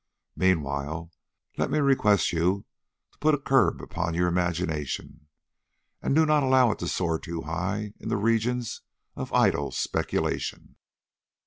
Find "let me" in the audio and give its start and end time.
1.57-1.77